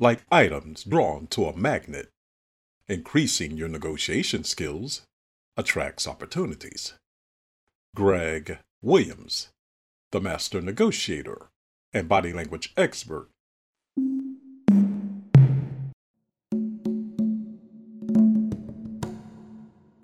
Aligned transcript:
like 0.00 0.24
items 0.30 0.84
drawn 0.84 1.26
to 1.26 1.46
a 1.46 1.56
magnet. 1.56 2.08
Increasing 2.86 3.56
your 3.56 3.68
negotiation 3.68 4.44
skills 4.44 5.02
attracts 5.56 6.06
opportunities. 6.06 6.94
Greg 7.96 8.58
Williams, 8.80 9.48
the 10.12 10.20
master 10.20 10.60
negotiator 10.60 11.48
and 11.92 12.08
body 12.08 12.32
language 12.32 12.72
expert. 12.76 13.28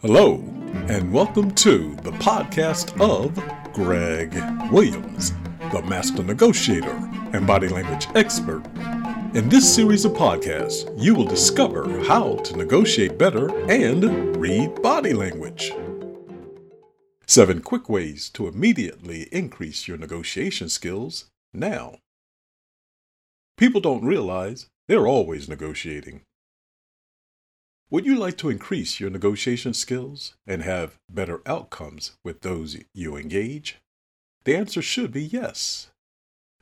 Hello, 0.00 0.42
and 0.88 1.12
welcome 1.12 1.52
to 1.52 1.94
the 2.02 2.12
podcast 2.12 3.00
of 3.00 3.32
Greg 3.72 4.34
Williams, 4.72 5.32
the 5.70 5.82
master 5.82 6.24
negotiator 6.24 6.96
and 7.32 7.46
body 7.46 7.68
language 7.68 8.08
expert. 8.16 8.64
In 9.36 9.50
this 9.50 9.74
series 9.74 10.06
of 10.06 10.12
podcasts, 10.12 10.90
you 10.98 11.14
will 11.14 11.26
discover 11.26 12.02
how 12.04 12.36
to 12.36 12.56
negotiate 12.56 13.18
better 13.18 13.54
and 13.70 14.34
read 14.34 14.80
body 14.80 15.12
language. 15.12 15.74
Seven 17.26 17.60
quick 17.60 17.90
ways 17.90 18.30
to 18.30 18.48
immediately 18.48 19.24
increase 19.24 19.86
your 19.86 19.98
negotiation 19.98 20.70
skills 20.70 21.26
now. 21.52 21.98
People 23.58 23.82
don't 23.82 24.06
realize 24.06 24.68
they're 24.88 25.06
always 25.06 25.50
negotiating. 25.50 26.22
Would 27.90 28.06
you 28.06 28.16
like 28.16 28.38
to 28.38 28.48
increase 28.48 29.00
your 29.00 29.10
negotiation 29.10 29.74
skills 29.74 30.32
and 30.46 30.62
have 30.62 30.96
better 31.10 31.42
outcomes 31.44 32.12
with 32.24 32.40
those 32.40 32.78
you 32.94 33.18
engage? 33.18 33.76
The 34.44 34.56
answer 34.56 34.80
should 34.80 35.12
be 35.12 35.24
yes. 35.24 35.90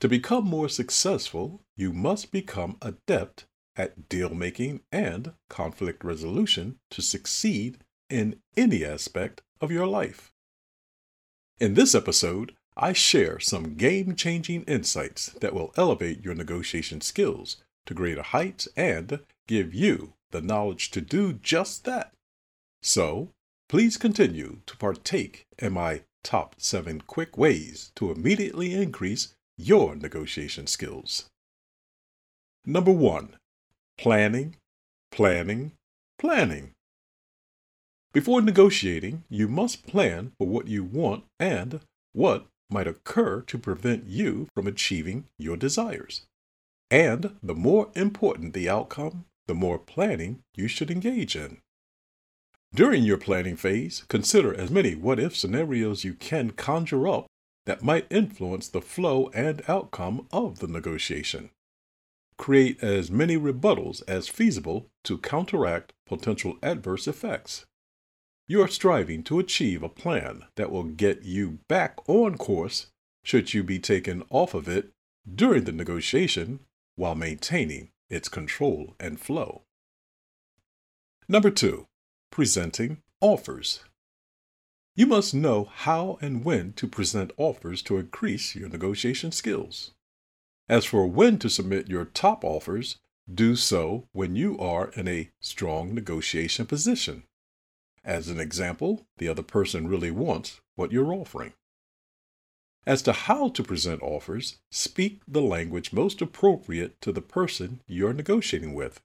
To 0.00 0.08
become 0.08 0.44
more 0.44 0.70
successful, 0.70 1.62
you 1.76 1.92
must 1.92 2.32
become 2.32 2.78
adept 2.80 3.44
at 3.76 4.08
deal 4.08 4.30
making 4.30 4.80
and 4.90 5.34
conflict 5.48 6.02
resolution 6.04 6.78
to 6.90 7.02
succeed 7.02 7.84
in 8.08 8.40
any 8.56 8.84
aspect 8.84 9.42
of 9.60 9.70
your 9.70 9.86
life. 9.86 10.32
In 11.58 11.74
this 11.74 11.94
episode, 11.94 12.56
I 12.76 12.94
share 12.94 13.38
some 13.38 13.74
game 13.74 14.16
changing 14.16 14.62
insights 14.62 15.26
that 15.40 15.52
will 15.52 15.72
elevate 15.76 16.24
your 16.24 16.34
negotiation 16.34 17.02
skills 17.02 17.58
to 17.84 17.92
greater 17.92 18.22
heights 18.22 18.68
and 18.76 19.20
give 19.46 19.74
you 19.74 20.14
the 20.30 20.40
knowledge 20.40 20.90
to 20.92 21.02
do 21.02 21.34
just 21.34 21.84
that. 21.84 22.14
So, 22.82 23.32
please 23.68 23.98
continue 23.98 24.60
to 24.64 24.76
partake 24.78 25.44
in 25.58 25.74
my 25.74 26.02
top 26.24 26.54
seven 26.58 27.02
quick 27.02 27.36
ways 27.36 27.92
to 27.96 28.10
immediately 28.10 28.72
increase 28.72 29.34
your 29.60 29.94
negotiation 29.94 30.66
skills. 30.66 31.26
Number 32.64 32.90
one, 32.90 33.36
planning, 33.98 34.56
planning, 35.12 35.72
planning. 36.18 36.72
Before 38.12 38.40
negotiating, 38.40 39.24
you 39.28 39.48
must 39.48 39.86
plan 39.86 40.32
for 40.38 40.46
what 40.46 40.66
you 40.66 40.82
want 40.82 41.24
and 41.38 41.80
what 42.12 42.46
might 42.70 42.86
occur 42.86 43.42
to 43.42 43.58
prevent 43.58 44.06
you 44.06 44.48
from 44.54 44.66
achieving 44.66 45.26
your 45.38 45.56
desires. 45.56 46.22
And 46.90 47.36
the 47.42 47.54
more 47.54 47.90
important 47.94 48.54
the 48.54 48.68
outcome, 48.68 49.26
the 49.46 49.54
more 49.54 49.78
planning 49.78 50.40
you 50.54 50.68
should 50.68 50.90
engage 50.90 51.36
in. 51.36 51.58
During 52.74 53.02
your 53.02 53.18
planning 53.18 53.56
phase, 53.56 54.04
consider 54.08 54.54
as 54.54 54.70
many 54.70 54.94
what 54.94 55.18
if 55.18 55.36
scenarios 55.36 56.04
you 56.04 56.14
can 56.14 56.50
conjure 56.50 57.08
up 57.08 57.26
that 57.70 57.84
might 57.84 58.04
influence 58.10 58.66
the 58.66 58.80
flow 58.80 59.30
and 59.32 59.62
outcome 59.68 60.26
of 60.32 60.58
the 60.58 60.66
negotiation. 60.66 61.50
Create 62.36 62.82
as 62.82 63.12
many 63.12 63.36
rebuttals 63.36 64.02
as 64.08 64.26
feasible 64.26 64.90
to 65.04 65.16
counteract 65.16 65.92
potential 66.04 66.56
adverse 66.64 67.06
effects. 67.06 67.66
You 68.48 68.60
are 68.60 68.66
striving 68.66 69.22
to 69.22 69.38
achieve 69.38 69.84
a 69.84 69.88
plan 69.88 70.46
that 70.56 70.72
will 70.72 70.82
get 70.82 71.22
you 71.22 71.60
back 71.68 71.96
on 72.08 72.36
course 72.38 72.88
should 73.22 73.54
you 73.54 73.62
be 73.62 73.78
taken 73.78 74.24
off 74.30 74.52
of 74.52 74.68
it 74.68 74.90
during 75.32 75.62
the 75.62 75.70
negotiation 75.70 76.58
while 76.96 77.14
maintaining 77.14 77.92
its 78.08 78.28
control 78.28 78.96
and 78.98 79.20
flow. 79.20 79.62
Number 81.28 81.52
two, 81.52 81.86
presenting 82.32 83.00
offers. 83.20 83.84
You 84.96 85.06
must 85.06 85.34
know 85.34 85.64
how 85.64 86.18
and 86.20 86.44
when 86.44 86.72
to 86.74 86.86
present 86.86 87.32
offers 87.36 87.80
to 87.82 87.98
increase 87.98 88.54
your 88.54 88.68
negotiation 88.68 89.32
skills. 89.32 89.92
As 90.68 90.84
for 90.84 91.06
when 91.06 91.38
to 91.38 91.48
submit 91.48 91.88
your 91.88 92.04
top 92.04 92.44
offers, 92.44 92.96
do 93.32 93.56
so 93.56 94.08
when 94.12 94.36
you 94.36 94.58
are 94.58 94.90
in 94.90 95.08
a 95.08 95.30
strong 95.40 95.94
negotiation 95.94 96.66
position. 96.66 97.24
As 98.04 98.28
an 98.28 98.40
example, 98.40 99.06
the 99.18 99.28
other 99.28 99.42
person 99.42 99.88
really 99.88 100.10
wants 100.10 100.60
what 100.74 100.92
you're 100.92 101.12
offering. 101.12 101.52
As 102.86 103.02
to 103.02 103.12
how 103.12 103.50
to 103.50 103.62
present 103.62 104.02
offers, 104.02 104.58
speak 104.70 105.20
the 105.28 105.42
language 105.42 105.92
most 105.92 106.22
appropriate 106.22 107.00
to 107.02 107.12
the 107.12 107.20
person 107.20 107.80
you're 107.86 108.14
negotiating 108.14 108.74
with. 108.74 109.00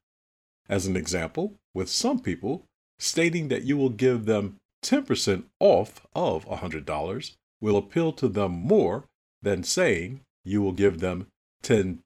As 0.70 0.88
an 0.88 0.96
example, 0.96 1.56
with 1.74 1.90
some 1.90 2.20
people, 2.20 2.66
stating 2.98 3.50
that 3.50 3.64
you 3.64 3.76
will 3.76 3.90
give 3.90 4.26
them 4.26 4.58
10% 4.86 5.46
off 5.60 6.06
of 6.14 6.46
$100 6.46 7.32
will 7.60 7.78
appeal 7.78 8.14
to 8.14 8.28
them 8.28 8.52
more 8.52 9.06
than 9.42 9.64
saying 9.64 10.22
you 10.44 10.62
will 10.62 10.72
give 10.72 11.00
them 11.00 11.28
$10 11.64 12.00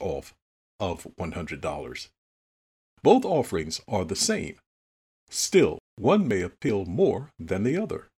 off 0.00 0.34
of 0.78 1.06
$100. 1.18 2.08
Both 3.02 3.24
offerings 3.24 3.80
are 3.88 4.04
the 4.04 4.16
same. 4.16 4.56
Still, 5.30 5.78
one 5.96 6.28
may 6.28 6.42
appeal 6.42 6.84
more 6.84 7.30
than 7.38 7.62
the 7.62 7.76
other. 7.76 8.08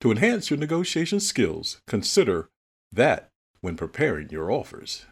To 0.00 0.10
enhance 0.10 0.50
your 0.50 0.58
negotiation 0.58 1.20
skills, 1.20 1.80
consider 1.86 2.48
that 2.90 3.28
when 3.60 3.76
preparing 3.76 4.30
your 4.30 4.50
offers. 4.50 5.06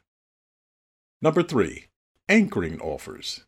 Number 1.22 1.42
three, 1.42 1.86
anchoring 2.28 2.80
offers. 2.80 3.44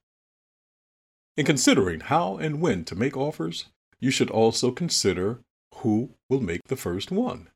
In 1.36 1.46
considering 1.46 2.00
how 2.00 2.36
and 2.36 2.60
when 2.60 2.84
to 2.84 2.96
make 2.96 3.16
offers, 3.16 3.66
you 4.00 4.10
should 4.10 4.30
also 4.30 4.70
consider 4.70 5.40
who 5.76 6.10
will 6.28 6.40
make 6.40 6.64
the 6.68 6.76
first 6.76 7.10
one. 7.10 7.48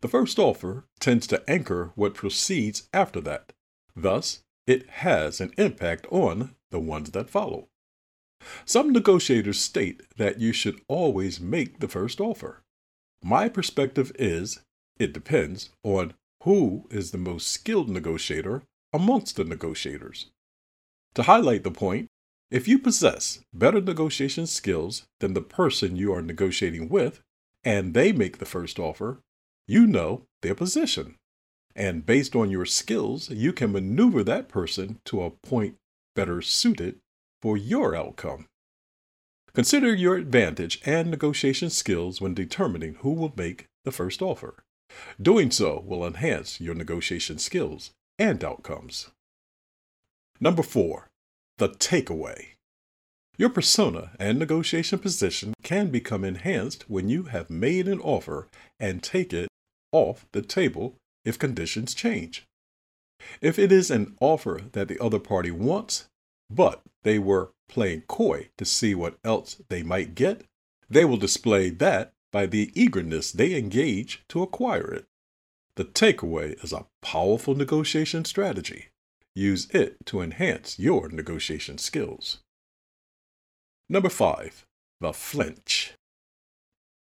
The 0.00 0.08
first 0.08 0.38
offer 0.38 0.84
tends 1.00 1.26
to 1.28 1.42
anchor 1.48 1.92
what 1.94 2.14
proceeds 2.14 2.88
after 2.92 3.20
that. 3.22 3.52
Thus, 3.94 4.40
it 4.66 4.88
has 4.88 5.40
an 5.40 5.52
impact 5.56 6.06
on 6.10 6.54
the 6.70 6.80
ones 6.80 7.10
that 7.12 7.30
follow. 7.30 7.68
Some 8.64 8.92
negotiators 8.92 9.58
state 9.58 10.02
that 10.16 10.40
you 10.40 10.52
should 10.52 10.80
always 10.88 11.40
make 11.40 11.80
the 11.80 11.88
first 11.88 12.20
offer. 12.20 12.62
My 13.22 13.48
perspective 13.48 14.12
is 14.18 14.60
it 14.98 15.12
depends 15.12 15.70
on 15.82 16.14
who 16.42 16.86
is 16.90 17.10
the 17.10 17.18
most 17.18 17.48
skilled 17.48 17.88
negotiator 17.88 18.62
amongst 18.92 19.36
the 19.36 19.44
negotiators. 19.44 20.30
To 21.14 21.22
highlight 21.22 21.64
the 21.64 21.70
point, 21.70 22.08
if 22.50 22.68
you 22.68 22.78
possess 22.78 23.40
better 23.52 23.80
negotiation 23.80 24.46
skills 24.46 25.06
than 25.20 25.34
the 25.34 25.40
person 25.40 25.96
you 25.96 26.12
are 26.12 26.22
negotiating 26.22 26.88
with, 26.88 27.20
and 27.64 27.94
they 27.94 28.12
make 28.12 28.38
the 28.38 28.44
first 28.44 28.78
offer, 28.78 29.20
you 29.66 29.86
know 29.86 30.22
their 30.42 30.54
position. 30.54 31.16
And 31.74 32.06
based 32.06 32.36
on 32.36 32.50
your 32.50 32.64
skills, 32.64 33.28
you 33.28 33.52
can 33.52 33.72
maneuver 33.72 34.22
that 34.24 34.48
person 34.48 35.00
to 35.06 35.22
a 35.22 35.30
point 35.30 35.74
better 36.14 36.40
suited 36.40 37.00
for 37.42 37.56
your 37.56 37.94
outcome. 37.94 38.46
Consider 39.54 39.94
your 39.94 40.16
advantage 40.16 40.80
and 40.84 41.10
negotiation 41.10 41.70
skills 41.70 42.20
when 42.20 42.34
determining 42.34 42.94
who 42.96 43.10
will 43.10 43.32
make 43.36 43.66
the 43.84 43.92
first 43.92 44.22
offer. 44.22 44.62
Doing 45.20 45.50
so 45.50 45.82
will 45.84 46.06
enhance 46.06 46.60
your 46.60 46.74
negotiation 46.74 47.38
skills 47.38 47.90
and 48.18 48.42
outcomes. 48.44 49.10
Number 50.40 50.62
four, 50.62 51.08
the 51.58 51.68
takeaway. 51.68 52.48
Your 53.38 53.50
persona 53.50 54.12
and 54.18 54.38
negotiation 54.38 54.98
position 54.98 55.54
can 55.62 55.88
become 55.88 56.24
enhanced 56.24 56.88
when 56.88 57.08
you 57.08 57.24
have 57.24 57.50
made 57.50 57.88
an 57.88 58.00
offer 58.00 58.48
and 58.80 59.02
take 59.02 59.32
it 59.32 59.48
off 59.92 60.26
the 60.32 60.42
table 60.42 60.94
if 61.24 61.38
conditions 61.38 61.94
change. 61.94 62.44
If 63.40 63.58
it 63.58 63.72
is 63.72 63.90
an 63.90 64.16
offer 64.20 64.62
that 64.72 64.88
the 64.88 65.02
other 65.02 65.18
party 65.18 65.50
wants, 65.50 66.06
but 66.50 66.80
they 67.02 67.18
were 67.18 67.50
playing 67.68 68.02
coy 68.02 68.48
to 68.58 68.64
see 68.64 68.94
what 68.94 69.18
else 69.24 69.56
they 69.68 69.82
might 69.82 70.14
get, 70.14 70.42
they 70.88 71.04
will 71.04 71.16
display 71.16 71.70
that 71.70 72.12
by 72.32 72.46
the 72.46 72.70
eagerness 72.74 73.32
they 73.32 73.54
engage 73.54 74.22
to 74.28 74.42
acquire 74.42 74.92
it. 74.92 75.04
The 75.76 75.84
takeaway 75.84 76.62
is 76.62 76.72
a 76.72 76.86
powerful 77.02 77.54
negotiation 77.54 78.24
strategy. 78.24 78.88
Use 79.36 79.68
it 79.72 79.98
to 80.06 80.22
enhance 80.22 80.78
your 80.78 81.10
negotiation 81.10 81.76
skills. 81.76 82.38
Number 83.86 84.08
five, 84.08 84.64
the 85.02 85.12
flinch. 85.12 85.92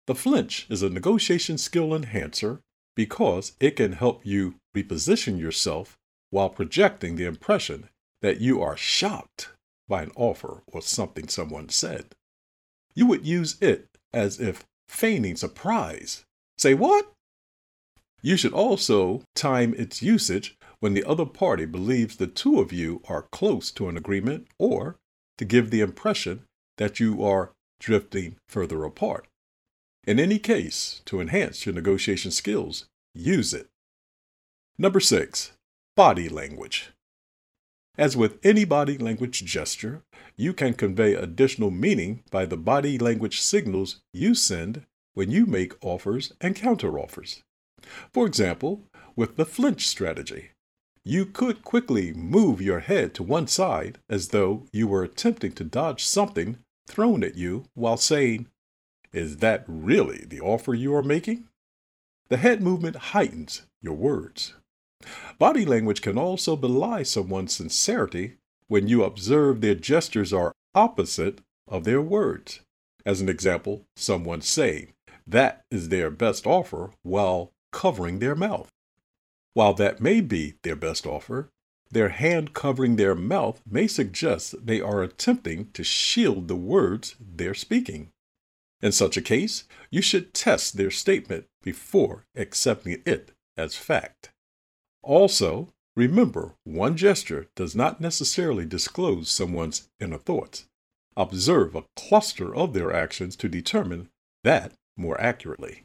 The 0.08 0.14
flinch 0.14 0.68
is 0.70 0.84
a 0.84 0.90
negotiation 0.90 1.58
skill 1.58 1.96
enhancer 1.96 2.60
because 2.98 3.54
it 3.62 3.78
can 3.78 3.94
help 3.94 4.26
you 4.26 4.56
reposition 4.76 5.40
yourself 5.40 5.96
while 6.30 6.50
projecting 6.50 7.16
the 7.16 7.24
impression 7.24 7.88
that 8.22 8.42
you 8.42 8.62
are 8.62 8.76
shocked 8.76 9.52
by 9.88 10.04
an 10.04 10.12
offer 10.18 10.64
or 10.68 10.82
something 10.82 11.30
someone 11.30 11.70
said. 11.70 12.08
You 12.94 13.06
would 13.06 13.26
use 13.26 13.56
it 13.62 13.88
as 14.12 14.38
if 14.38 14.66
feigning 14.90 15.38
surprise. 15.38 16.26
Say 16.58 16.74
what? 16.74 17.10
You 18.22 18.36
should 18.36 18.54
also 18.54 19.22
time 19.34 19.74
its 19.78 20.02
usage 20.02 20.58
when 20.80 20.94
the 20.94 21.04
other 21.04 21.26
party 21.26 21.66
believes 21.66 22.16
the 22.16 22.28
two 22.28 22.60
of 22.60 22.72
you 22.72 23.02
are 23.08 23.28
close 23.32 23.72
to 23.72 23.90
an 23.90 23.98
agreement 23.98 24.48
or 24.60 24.98
to 25.38 25.46
give 25.46 25.70
the 25.70 25.82
impression 25.82 26.44
that 26.78 27.00
you 27.00 27.24
are 27.24 27.52
drifting 27.80 28.36
further 28.48 28.84
apart. 28.84 29.28
In 30.06 30.20
any 30.20 30.40
case, 30.40 31.02
to 31.06 31.20
enhance 31.20 31.66
your 31.66 31.76
negotiation 31.76 32.32
skills, 32.32 32.86
use 33.14 33.54
it. 33.54 33.68
Number 34.78 35.00
six, 35.00 35.52
body 35.96 36.30
language. 36.30 36.92
As 37.98 38.16
with 38.16 38.38
any 38.44 38.64
body 38.64 38.98
language 38.98 39.44
gesture, 39.44 40.04
you 40.36 40.54
can 40.54 40.76
convey 40.76 41.16
additional 41.16 41.72
meaning 41.72 42.24
by 42.30 42.46
the 42.46 42.58
body 42.58 43.00
language 43.00 43.42
signals 43.42 44.00
you 44.14 44.36
send 44.36 44.86
when 45.16 45.32
you 45.32 45.48
make 45.48 45.74
offers 45.84 46.32
and 46.40 46.56
counteroffers. 46.56 47.42
For 48.14 48.28
example, 48.28 48.84
with 49.16 49.36
the 49.36 49.46
flinch 49.46 49.88
strategy, 49.88 50.52
you 51.08 51.26
could 51.26 51.64
quickly 51.64 52.12
move 52.12 52.62
your 52.62 52.82
head 52.82 53.14
to 53.14 53.24
one 53.24 53.48
side 53.48 53.98
as 54.10 54.30
though 54.30 54.66
you 54.74 54.88
were 54.88 55.04
attempting 55.04 55.54
to 55.54 55.64
dodge 55.64 56.04
something 56.04 56.58
thrown 56.86 57.24
at 57.24 57.36
you 57.36 57.64
while 57.76 57.96
saying, 57.96 58.48
Is 59.14 59.38
that 59.38 59.64
really 59.68 60.26
the 60.28 60.42
offer 60.42 60.74
you 60.74 60.94
are 60.96 61.04
making? 61.04 61.48
The 62.28 62.38
head 62.38 62.62
movement 62.62 62.98
heightens 62.98 63.62
your 63.82 63.94
words. 63.94 64.54
Body 65.40 65.66
language 65.66 66.02
can 66.02 66.18
also 66.18 66.58
belie 66.58 67.04
someone's 67.04 67.56
sincerity 67.56 68.36
when 68.68 68.90
you 68.90 69.04
observe 69.04 69.62
their 69.62 69.76
gestures 69.76 70.34
are 70.34 70.52
opposite 70.76 71.40
of 71.70 71.86
their 71.86 72.02
words. 72.02 72.60
As 73.06 73.22
an 73.22 73.30
example, 73.30 73.86
someone 73.96 74.42
saying 74.42 74.94
that 75.26 75.64
is 75.72 75.88
their 75.88 76.10
best 76.10 76.46
offer 76.46 76.92
while 77.04 77.52
covering 77.72 78.20
their 78.20 78.36
mouth. 78.36 78.70
While 79.58 79.74
that 79.74 80.00
may 80.00 80.22
be 80.22 80.54
their 80.62 80.76
best 80.76 81.08
offer, 81.08 81.50
their 81.90 82.10
hand 82.10 82.54
covering 82.54 82.96
their 82.96 83.16
mouth 83.16 83.60
may 83.68 83.88
suggest 83.88 84.68
they 84.68 84.80
are 84.80 85.02
attempting 85.02 85.72
to 85.72 85.84
shield 85.84 86.48
the 86.48 86.56
words 86.56 87.16
they're 87.20 87.56
speaking. 87.56 88.10
In 88.84 88.92
such 88.92 89.18
a 89.18 89.22
case, 89.34 89.64
you 89.90 90.00
should 90.04 90.36
test 90.36 90.78
their 90.78 90.92
statement 90.92 91.48
before 91.64 92.26
accepting 92.36 93.02
it 93.04 93.32
as 93.58 93.76
fact. 93.76 94.30
Also, 95.02 95.70
remember 95.96 96.54
one 96.64 96.96
gesture 96.96 97.48
does 97.56 97.76
not 97.76 98.00
necessarily 98.00 98.64
disclose 98.64 99.28
someone's 99.28 99.90
inner 100.00 100.20
thoughts. 100.20 100.68
Observe 101.16 101.74
a 101.74 101.86
cluster 101.96 102.56
of 102.56 102.74
their 102.74 102.94
actions 102.94 103.36
to 103.38 103.50
determine 103.50 104.10
that 104.44 104.74
more 104.96 105.20
accurately. 105.20 105.82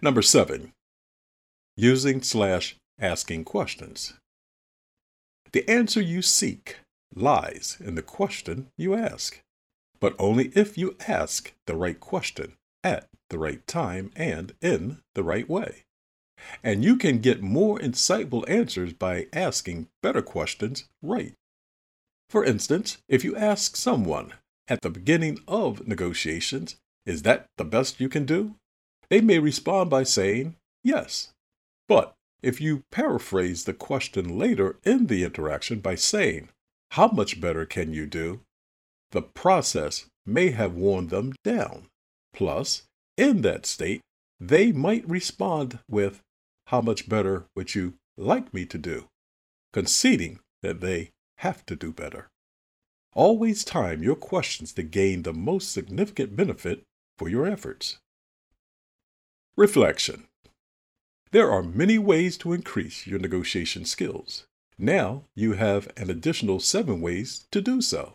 Number 0.00 0.22
seven, 0.22 0.72
using 1.78 2.20
slash 2.20 2.74
asking 3.00 3.44
questions. 3.44 4.14
The 5.52 5.68
answer 5.70 6.00
you 6.00 6.22
seek 6.22 6.78
lies 7.14 7.78
in 7.80 7.94
the 7.94 8.02
question 8.02 8.66
you 8.76 8.94
ask, 8.94 9.40
but 10.00 10.16
only 10.18 10.50
if 10.56 10.76
you 10.76 10.96
ask 11.06 11.52
the 11.66 11.76
right 11.76 11.98
question 11.98 12.54
at 12.82 13.06
the 13.30 13.38
right 13.38 13.64
time 13.66 14.10
and 14.16 14.52
in 14.60 14.98
the 15.14 15.22
right 15.22 15.48
way. 15.48 15.84
And 16.64 16.84
you 16.84 16.96
can 16.96 17.20
get 17.20 17.42
more 17.42 17.78
insightful 17.78 18.48
answers 18.48 18.92
by 18.92 19.26
asking 19.32 19.86
better 20.02 20.22
questions 20.22 20.84
right. 21.00 21.34
For 22.28 22.44
instance, 22.44 22.98
if 23.08 23.24
you 23.24 23.36
ask 23.36 23.76
someone 23.76 24.34
at 24.66 24.82
the 24.82 24.90
beginning 24.90 25.38
of 25.46 25.86
negotiations, 25.86 26.76
is 27.06 27.22
that 27.22 27.46
the 27.56 27.64
best 27.64 28.00
you 28.00 28.08
can 28.08 28.26
do? 28.26 28.56
They 29.10 29.20
may 29.20 29.38
respond 29.38 29.90
by 29.90 30.02
saying 30.02 30.56
yes. 30.82 31.30
But 31.88 32.14
if 32.42 32.60
you 32.60 32.84
paraphrase 32.92 33.64
the 33.64 33.74
question 33.74 34.38
later 34.38 34.78
in 34.84 35.06
the 35.06 35.24
interaction 35.24 35.80
by 35.80 35.96
saying, 35.96 36.50
How 36.92 37.08
much 37.08 37.40
better 37.40 37.66
can 37.66 37.92
you 37.92 38.06
do? 38.06 38.40
the 39.10 39.22
process 39.22 40.06
may 40.26 40.50
have 40.50 40.74
worn 40.74 41.08
them 41.08 41.32
down. 41.44 41.86
Plus, 42.34 42.82
in 43.16 43.42
that 43.42 43.66
state, 43.66 44.00
they 44.38 44.72
might 44.72 45.08
respond 45.08 45.78
with, 45.88 46.20
how 46.66 46.80
much 46.80 47.08
better 47.08 47.46
would 47.56 47.74
you 47.74 47.94
like 48.16 48.52
me 48.52 48.66
to 48.66 48.78
do? 48.78 49.06
Conceding 49.72 50.40
that 50.62 50.80
they 50.80 51.10
have 51.38 51.64
to 51.66 51.74
do 51.74 51.92
better. 51.92 52.28
Always 53.14 53.64
time 53.64 54.02
your 54.02 54.14
questions 54.14 54.72
to 54.74 54.82
gain 54.82 55.22
the 55.22 55.32
most 55.32 55.72
significant 55.72 56.36
benefit 56.36 56.82
for 57.16 57.28
your 57.28 57.46
efforts. 57.46 57.98
Reflection 59.56 60.26
There 61.30 61.50
are 61.50 61.62
many 61.62 61.98
ways 61.98 62.38
to 62.38 62.54
increase 62.54 63.06
your 63.06 63.18
negotiation 63.18 63.84
skills. 63.84 64.46
Now 64.78 65.24
you 65.34 65.52
have 65.54 65.92
an 65.96 66.08
additional 66.08 66.58
seven 66.58 67.02
ways 67.02 67.46
to 67.50 67.60
do 67.60 67.82
so. 67.82 68.14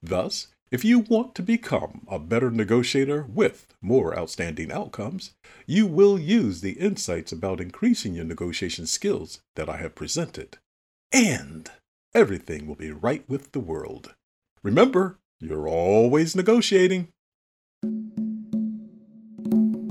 Thus, 0.00 0.48
if 0.70 0.84
you 0.84 1.00
want 1.00 1.34
to 1.34 1.42
become 1.42 2.06
a 2.08 2.20
better 2.20 2.52
negotiator 2.52 3.26
with 3.28 3.66
more 3.82 4.16
outstanding 4.16 4.70
outcomes, 4.70 5.32
you 5.66 5.86
will 5.86 6.16
use 6.18 6.60
the 6.60 6.72
insights 6.72 7.32
about 7.32 7.60
increasing 7.60 8.14
your 8.14 8.24
negotiation 8.24 8.86
skills 8.86 9.40
that 9.56 9.68
I 9.68 9.78
have 9.78 9.96
presented. 9.96 10.58
And 11.12 11.68
everything 12.14 12.68
will 12.68 12.76
be 12.76 12.92
right 12.92 13.28
with 13.28 13.50
the 13.50 13.60
world. 13.60 14.14
Remember, 14.62 15.18
you're 15.40 15.68
always 15.68 16.36
negotiating. 16.36 17.08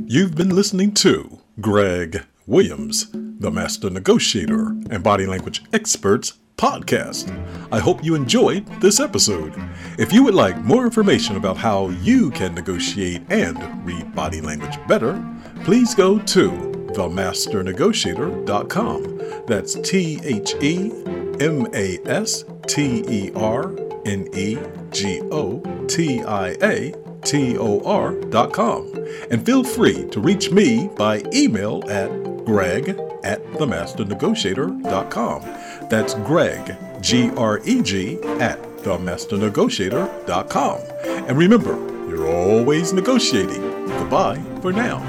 You've 0.06 0.36
been 0.36 0.56
listening 0.56 0.94
to 0.96 1.40
Greg 1.60 2.26
Williams, 2.46 3.10
the 3.12 3.52
Master 3.52 3.90
Negotiator 3.90 4.68
and 4.90 5.04
Body 5.04 5.26
Language 5.26 5.64
Experts 5.74 6.34
podcast. 6.58 7.32
I 7.72 7.80
hope 7.80 8.04
you 8.04 8.16
enjoyed 8.16 8.66
this 8.82 9.00
episode. 9.00 9.54
If 9.98 10.12
you 10.14 10.24
would 10.24 10.36
like 10.36 10.58
more 10.60 10.86
information 10.86 11.36
about 11.36 11.58
how 11.58 11.90
you 11.90 12.30
can 12.32 12.56
negotiate 12.56 13.24
and 13.30 13.86
read 13.86 14.16
body 14.16 14.42
language 14.42 14.78
better, 14.88 15.24
please 15.64 15.94
go 15.96 16.20
to 16.20 16.50
themasternegotiator.com. 16.94 19.46
That's 19.48 19.74
T 19.76 20.20
H 20.24 20.56
E 20.62 20.92
M 21.40 21.68
A 21.74 22.00
S 22.06 22.44
T 22.68 23.04
E 23.08 23.32
R 23.36 23.74
N 24.06 24.28
E 24.34 24.58
G 24.92 25.22
O 25.32 25.60
T 25.88 26.22
I 26.24 26.50
A 26.62 26.94
T 27.24 27.58
O 27.58 27.82
R.com. 27.84 28.94
And 29.32 29.44
feel 29.46 29.64
free 29.64 30.08
to 30.10 30.20
reach 30.20 30.52
me 30.52 30.90
by 30.96 31.24
email 31.34 31.84
at 31.90 32.12
greg 32.46 32.90
at 33.24 33.44
themasternegotiator.com. 33.54 35.42
That's 35.90 36.14
Greg, 36.16 36.76
G 37.02 37.30
R 37.38 37.62
E 37.66 37.82
G, 37.82 38.18
at 38.40 38.62
themasternegotiator.com. 38.80 40.80
And 41.28 41.38
remember, 41.38 41.76
you're 42.10 42.28
always 42.28 42.92
negotiating. 42.94 43.62
Goodbye 43.88 44.42
for 44.62 44.74
now. 44.74 45.02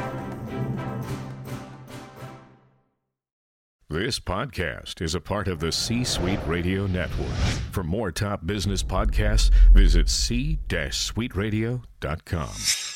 This 3.91 4.19
podcast 4.19 5.03
is 5.03 5.15
a 5.15 5.21
part 5.21 5.47
of 5.47 5.61
the 5.61 5.71
C 5.71 6.03
Suite 6.03 6.41
Radio 6.47 6.87
Network. 6.87 7.29
For 7.71 7.85
more 7.85 8.11
top 8.11 8.47
business 8.47 8.83
podcasts, 8.83 9.51
visit 9.73 10.09
c-suiteradio.com. 10.09 12.94